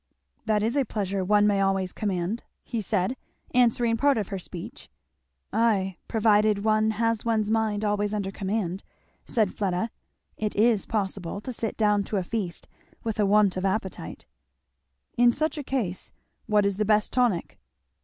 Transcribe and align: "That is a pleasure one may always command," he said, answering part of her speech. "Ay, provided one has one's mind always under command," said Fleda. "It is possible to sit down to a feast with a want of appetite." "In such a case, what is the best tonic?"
"That 0.45 0.63
is 0.63 0.75
a 0.75 0.83
pleasure 0.83 1.23
one 1.23 1.45
may 1.45 1.61
always 1.61 1.93
command," 1.93 2.43
he 2.63 2.81
said, 2.81 3.15
answering 3.53 3.97
part 3.97 4.17
of 4.17 4.29
her 4.29 4.39
speech. 4.39 4.89
"Ay, 5.53 5.95
provided 6.07 6.63
one 6.63 6.89
has 6.97 7.23
one's 7.23 7.51
mind 7.51 7.85
always 7.85 8.11
under 8.11 8.31
command," 8.31 8.83
said 9.27 9.53
Fleda. 9.53 9.91
"It 10.37 10.55
is 10.55 10.87
possible 10.87 11.39
to 11.41 11.53
sit 11.53 11.77
down 11.77 12.03
to 12.05 12.17
a 12.17 12.23
feast 12.23 12.67
with 13.03 13.19
a 13.19 13.27
want 13.27 13.57
of 13.57 13.63
appetite." 13.63 14.25
"In 15.17 15.31
such 15.31 15.55
a 15.59 15.63
case, 15.63 16.11
what 16.47 16.65
is 16.65 16.77
the 16.77 16.83
best 16.83 17.13
tonic?" 17.13 17.59